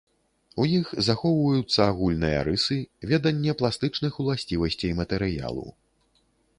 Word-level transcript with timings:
У 0.61 0.65
іх 0.77 0.87
захоўваюцца 1.07 1.79
агульныя 1.91 2.39
рысы, 2.49 2.77
веданне 3.13 3.51
пластычных 3.63 4.13
уласцівасцей 4.25 4.91
матэрыялу. 5.05 5.67